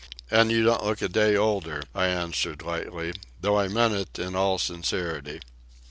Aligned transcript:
"And 0.31 0.51
you 0.51 0.63
don't 0.65 0.83
look 0.83 1.03
a 1.03 1.07
day 1.07 1.35
older," 1.35 1.83
I 1.93 2.07
answered 2.07 2.63
lightly, 2.63 3.13
though 3.39 3.59
I 3.59 3.67
meant 3.67 3.93
it 3.93 4.17
in 4.17 4.35
all 4.35 4.57
sincerity. 4.57 5.41